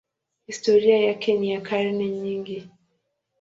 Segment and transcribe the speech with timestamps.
[0.47, 2.69] Historia yake ni ya karne nyingi.